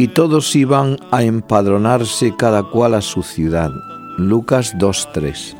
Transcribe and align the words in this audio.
Y 0.00 0.08
todos 0.08 0.56
iban 0.56 0.96
a 1.10 1.24
empadronarse 1.24 2.34
cada 2.34 2.62
cual 2.62 2.94
a 2.94 3.02
su 3.02 3.22
ciudad. 3.22 3.70
Lucas 4.16 4.74
2.3. 4.78 5.54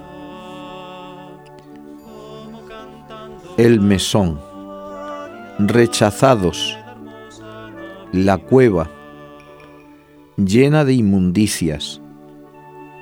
El 3.59 3.83
mesón. 3.83 4.41
Rechazados. 5.59 6.75
La 8.13 8.39
cueva. 8.39 8.89
Llena 10.39 10.87
de 10.87 10.95
inmundicias. 10.95 12.01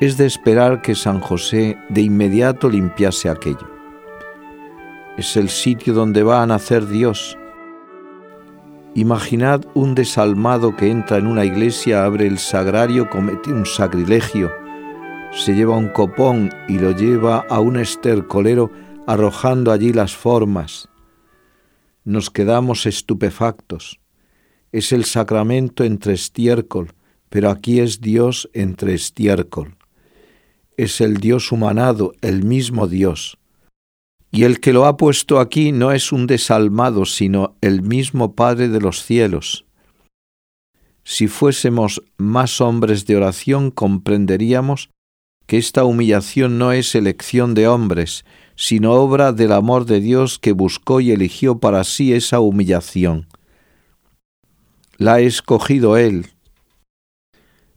Es 0.00 0.16
de 0.16 0.26
esperar 0.26 0.82
que 0.82 0.96
San 0.96 1.20
José 1.20 1.78
de 1.88 2.00
inmediato 2.00 2.68
limpiase 2.68 3.28
aquello. 3.28 3.70
Es 5.16 5.36
el 5.36 5.50
sitio 5.50 5.94
donde 5.94 6.24
va 6.24 6.42
a 6.42 6.46
nacer 6.48 6.88
Dios 6.88 7.38
Imaginad 8.94 9.64
un 9.74 9.94
desalmado 9.94 10.74
que 10.74 10.90
entra 10.90 11.18
en 11.18 11.26
una 11.26 11.44
iglesia, 11.44 12.04
abre 12.04 12.26
el 12.26 12.38
sagrario, 12.38 13.08
comete 13.10 13.52
un 13.52 13.66
sacrilegio, 13.66 14.50
se 15.32 15.54
lleva 15.54 15.76
un 15.76 15.88
copón 15.88 16.50
y 16.68 16.78
lo 16.78 16.92
lleva 16.92 17.44
a 17.48 17.60
un 17.60 17.76
estercolero 17.76 18.70
arrojando 19.06 19.72
allí 19.72 19.92
las 19.92 20.16
formas. 20.16 20.88
Nos 22.04 22.30
quedamos 22.30 22.86
estupefactos. 22.86 24.00
Es 24.72 24.92
el 24.92 25.04
sacramento 25.04 25.84
entre 25.84 26.14
estiércol, 26.14 26.92
pero 27.28 27.50
aquí 27.50 27.80
es 27.80 28.00
Dios 28.00 28.48
entre 28.52 28.94
estiércol. 28.94 29.76
Es 30.76 31.00
el 31.00 31.18
Dios 31.18 31.52
humanado, 31.52 32.14
el 32.22 32.44
mismo 32.44 32.86
Dios. 32.86 33.38
Y 34.30 34.44
el 34.44 34.60
que 34.60 34.72
lo 34.72 34.86
ha 34.86 34.96
puesto 34.96 35.40
aquí 35.40 35.72
no 35.72 35.92
es 35.92 36.12
un 36.12 36.26
desalmado, 36.26 37.06
sino 37.06 37.56
el 37.60 37.82
mismo 37.82 38.34
Padre 38.34 38.68
de 38.68 38.80
los 38.80 39.02
cielos. 39.02 39.64
Si 41.02 41.26
fuésemos 41.26 42.02
más 42.18 42.60
hombres 42.60 43.06
de 43.06 43.16
oración, 43.16 43.70
comprenderíamos 43.70 44.90
que 45.46 45.56
esta 45.56 45.84
humillación 45.84 46.58
no 46.58 46.72
es 46.72 46.94
elección 46.94 47.54
de 47.54 47.66
hombres, 47.66 48.26
sino 48.54 48.92
obra 48.92 49.32
del 49.32 49.52
amor 49.52 49.86
de 49.86 50.00
Dios 50.00 50.38
que 50.38 50.52
buscó 50.52 51.00
y 51.00 51.10
eligió 51.10 51.58
para 51.58 51.84
sí 51.84 52.12
esa 52.12 52.40
humillación. 52.40 53.26
La 54.98 55.14
ha 55.14 55.20
escogido 55.20 55.96
Él. 55.96 56.26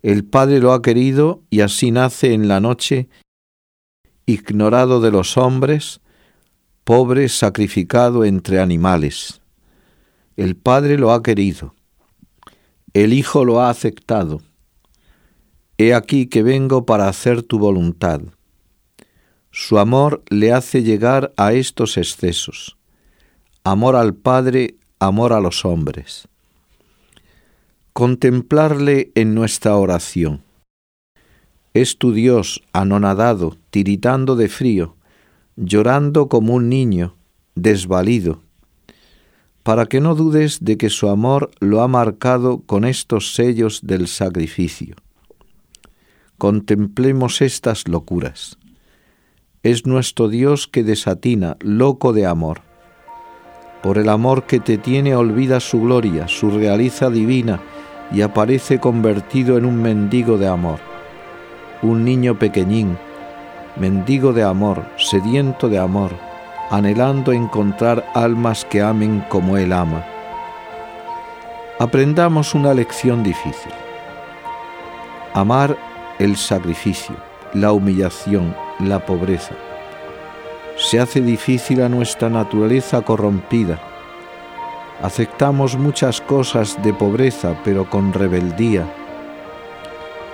El 0.02 0.26
Padre 0.26 0.60
lo 0.60 0.74
ha 0.74 0.82
querido 0.82 1.44
y 1.50 1.62
así 1.62 1.92
nace 1.92 2.34
en 2.34 2.50
la 2.50 2.60
noche, 2.60 3.08
ignorado 4.26 5.00
de 5.00 5.12
los 5.12 5.38
hombres, 5.38 6.01
pobre 6.84 7.30
sacrificado 7.30 8.26
entre 8.26 8.60
animales. 8.60 9.42
El 10.36 10.56
Padre 10.56 10.98
lo 10.98 11.12
ha 11.12 11.22
querido, 11.22 11.76
el 12.94 13.14
Hijo 13.14 13.46
lo 13.46 13.62
ha 13.62 13.70
aceptado. 13.70 14.42
He 15.78 15.94
aquí 15.94 16.28
que 16.28 16.44
vengo 16.44 16.86
para 16.86 17.08
hacer 17.08 17.42
tu 17.42 17.58
voluntad. 17.58 18.22
Su 19.50 19.80
amor 19.80 20.24
le 20.30 20.54
hace 20.54 20.84
llegar 20.84 21.34
a 21.38 21.54
estos 21.54 21.98
excesos. 21.98 22.78
Amor 23.64 23.96
al 23.96 24.14
Padre, 24.14 24.76
amor 25.00 25.34
a 25.34 25.40
los 25.40 25.66
hombres. 25.66 26.28
Contemplarle 27.94 29.12
en 29.16 29.36
nuestra 29.36 29.76
oración. 29.76 30.44
Es 31.74 31.98
tu 31.98 32.12
Dios 32.12 32.62
anonadado, 32.74 33.58
tiritando 33.70 34.36
de 34.36 34.50
frío, 34.50 34.96
llorando 35.62 36.28
como 36.28 36.56
un 36.56 36.70
niño, 36.70 37.16
desvalido, 37.54 38.42
para 39.62 39.86
que 39.86 40.02
no 40.02 40.16
dudes 40.16 40.58
de 40.62 40.76
que 40.76 40.90
su 40.90 41.08
amor 41.08 41.52
lo 41.60 41.82
ha 41.82 41.88
marcado 41.88 42.62
con 42.66 42.84
estos 42.84 43.36
sellos 43.36 43.82
del 43.84 44.08
sacrificio. 44.08 44.96
Contemplemos 46.40 47.42
estas 47.42 47.88
locuras. 47.88 48.58
Es 49.62 49.86
nuestro 49.86 50.30
Dios 50.30 50.68
que 50.68 50.84
desatina, 50.84 51.58
loco 51.60 52.12
de 52.12 52.26
amor. 52.26 52.62
Por 53.84 54.00
el 54.00 54.10
amor 54.10 54.48
que 54.48 54.60
te 54.60 54.80
tiene 54.80 55.16
olvida 55.16 55.60
su 55.60 55.82
gloria, 55.82 56.28
su 56.28 56.50
realiza 56.50 57.12
divina, 57.12 57.62
y 58.12 58.22
aparece 58.22 58.80
convertido 58.80 59.60
en 59.60 59.66
un 59.66 59.80
mendigo 59.80 60.40
de 60.40 60.48
amor, 60.48 60.80
un 61.84 62.04
niño 62.04 62.38
pequeñín, 62.38 62.98
mendigo 63.76 64.34
de 64.34 64.44
amor, 64.44 64.86
sediento 64.98 65.70
de 65.70 65.80
amor, 65.80 66.12
anhelando 66.70 67.32
encontrar 67.32 68.06
almas 68.14 68.66
que 68.66 68.82
amen 68.82 69.24
como 69.30 69.58
Él 69.58 69.74
ama. 69.74 70.06
Aprendamos 71.80 72.54
una 72.54 72.74
lección 72.74 73.24
difícil. 73.24 73.72
Amar 75.34 75.78
el 76.20 76.38
sacrificio, 76.38 77.16
la 77.54 77.72
humillación, 77.72 78.56
la 78.80 79.00
pobreza. 79.06 79.56
Se 80.78 81.00
hace 81.00 81.22
difícil 81.22 81.82
a 81.82 81.90
nuestra 81.90 82.30
naturaleza 82.30 83.02
corrompida. 83.02 83.80
Aceptamos 85.02 85.78
muchas 85.78 86.22
cosas 86.22 86.78
de 86.84 86.94
pobreza, 86.94 87.56
pero 87.64 87.90
con 87.90 88.14
rebeldía. 88.14 88.86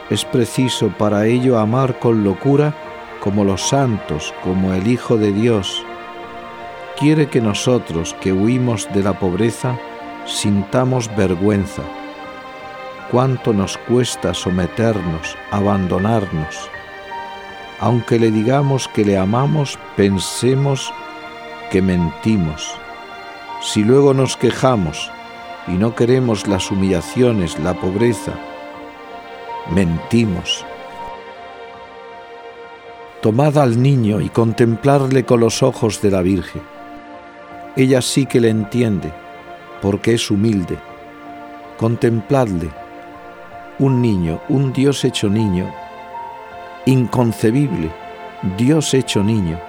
Es 0.10 0.26
preciso 0.26 0.90
para 0.98 1.26
ello 1.26 1.58
amar 1.58 2.00
con 2.00 2.24
locura 2.24 2.74
como 3.28 3.44
los 3.44 3.62
santos, 3.62 4.34
como 4.42 4.74
el 4.74 4.88
Hijo 4.88 5.18
de 5.18 5.34
Dios, 5.34 5.84
quiere 6.98 7.28
que 7.28 7.42
nosotros 7.42 8.16
que 8.22 8.32
huimos 8.32 8.88
de 8.94 9.04
la 9.04 9.20
pobreza 9.20 9.78
sintamos 10.26 11.14
vergüenza. 11.18 11.82
Cuánto 13.12 13.52
nos 13.52 13.78
cuesta 13.80 14.34
someternos, 14.34 15.36
abandonarnos. 15.52 16.70
Aunque 17.82 18.18
le 18.18 18.32
digamos 18.32 18.88
que 18.88 19.04
le 19.04 19.18
amamos, 19.18 19.78
pensemos 19.98 20.94
que 21.70 21.82
mentimos. 21.82 22.74
Si 23.60 23.84
luego 23.84 24.14
nos 24.14 24.38
quejamos 24.38 25.12
y 25.68 25.72
no 25.72 25.96
queremos 25.96 26.48
las 26.48 26.72
humillaciones, 26.72 27.60
la 27.60 27.74
pobreza, 27.74 28.32
mentimos. 29.76 30.66
Tomad 33.28 33.58
al 33.58 33.84
niño 33.84 34.22
y 34.22 34.30
contemplarle 34.30 35.26
con 35.26 35.42
los 35.42 35.62
ojos 35.62 36.02
de 36.02 36.12
la 36.12 36.22
Virgen. 36.22 36.62
Ella 37.76 38.02
sí 38.02 38.26
que 38.26 38.40
le 38.40 38.48
entiende, 38.48 39.12
porque 39.82 40.14
es 40.14 40.32
humilde. 40.32 40.78
Contempladle, 41.78 42.70
un 43.80 44.02
niño, 44.02 44.40
un 44.48 44.72
Dios 44.72 45.04
hecho 45.04 45.28
niño, 45.28 45.70
inconcebible, 46.86 47.92
Dios 48.58 48.94
hecho 48.94 49.22
niño, 49.22 49.60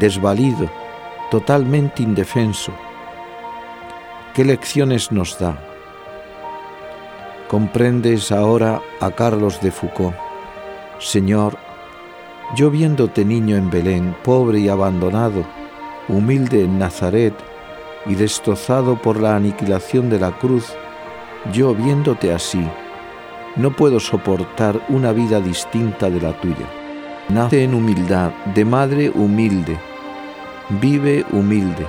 desvalido, 0.00 0.70
totalmente 1.30 2.02
indefenso. 2.02 2.72
¿Qué 4.32 4.42
lecciones 4.42 5.12
nos 5.12 5.38
da? 5.38 5.62
Comprendes 7.48 8.32
ahora 8.32 8.80
a 9.00 9.10
Carlos 9.10 9.60
de 9.60 9.70
Foucault. 9.70 10.16
Señor, 10.98 11.58
yo 12.54 12.70
viéndote 12.70 13.24
niño 13.24 13.56
en 13.56 13.70
Belén, 13.70 14.14
pobre 14.22 14.60
y 14.60 14.68
abandonado, 14.68 15.44
humilde 16.08 16.64
en 16.64 16.78
Nazaret 16.78 17.34
y 18.06 18.14
destrozado 18.14 19.00
por 19.00 19.18
la 19.18 19.36
aniquilación 19.36 20.10
de 20.10 20.18
la 20.18 20.32
cruz, 20.32 20.74
yo 21.52 21.74
viéndote 21.74 22.32
así, 22.32 22.64
no 23.56 23.74
puedo 23.74 24.00
soportar 24.00 24.80
una 24.88 25.12
vida 25.12 25.40
distinta 25.40 26.10
de 26.10 26.20
la 26.20 26.32
tuya. 26.40 26.66
Nace 27.28 27.64
en 27.64 27.74
humildad, 27.74 28.32
de 28.54 28.64
madre 28.64 29.10
humilde, 29.10 29.78
vive 30.80 31.24
humilde. 31.30 31.86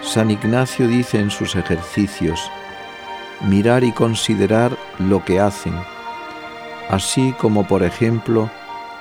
San 0.00 0.30
Ignacio 0.30 0.88
dice 0.88 1.18
en 1.18 1.30
sus 1.30 1.56
ejercicios, 1.56 2.40
mirar 3.42 3.84
y 3.84 3.92
considerar 3.92 4.76
lo 4.98 5.24
que 5.24 5.40
hacen, 5.40 5.74
así 6.88 7.34
como 7.38 7.66
por 7.66 7.82
ejemplo 7.82 8.50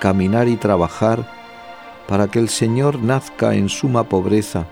caminar 0.02 0.48
y 0.48 0.58
trabajar 0.58 1.32
para 2.08 2.28
que 2.28 2.40
el 2.40 2.50
Señor 2.50 3.04
nazca 3.04 3.54
en 3.54 3.70
suma 3.70 4.10
pobreza 4.10 4.66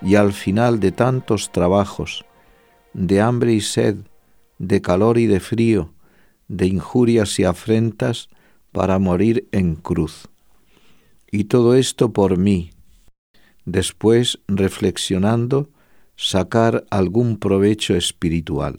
y 0.00 0.14
al 0.14 0.32
final 0.32 0.78
de 0.78 0.92
tantos 0.92 1.50
trabajos, 1.50 2.24
de 2.94 3.20
hambre 3.20 3.52
y 3.52 3.60
sed, 3.60 3.96
de 4.58 4.80
calor 4.80 5.18
y 5.18 5.26
de 5.26 5.40
frío, 5.40 5.92
de 6.46 6.68
injurias 6.68 7.40
y 7.40 7.44
afrentas, 7.44 8.28
para 8.70 9.00
morir 9.00 9.48
en 9.50 9.74
cruz. 9.74 10.28
Y 11.32 11.44
todo 11.44 11.74
esto 11.74 12.12
por 12.12 12.38
mí. 12.38 12.70
Después, 13.64 14.38
reflexionando, 14.46 15.68
sacar 16.14 16.84
algún 16.90 17.38
provecho 17.38 17.96
espiritual. 17.96 18.78